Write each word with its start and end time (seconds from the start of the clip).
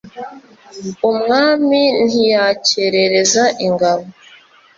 umwami 1.09 1.81
ntiyakerereza 2.07 3.43
ingabo 3.65 4.07